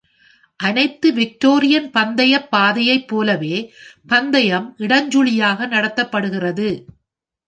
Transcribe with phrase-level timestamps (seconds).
[0.59, 3.57] அனைத்து விக்டோரியன் பந்தையப் பாதையைப் போலவே
[4.09, 6.69] பந்தையம் இடஞ்சுழியாக நடத்தப்படுகிறது.